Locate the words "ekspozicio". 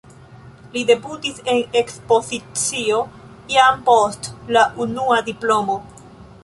1.81-2.99